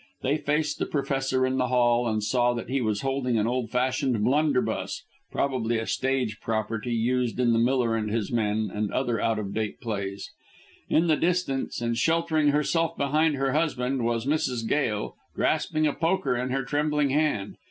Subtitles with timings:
[0.23, 3.69] They faced the Professor in the hall and saw that he was holding an old
[3.69, 9.21] fashioned blunderbuss probably a stage property used in "The Miller and His Men" and other
[9.21, 10.31] out of date plays.
[10.89, 14.67] In the distance, and sheltering herself behind her husband, was Mrs.
[14.67, 17.57] Gail grasping a poker in her trembling hand.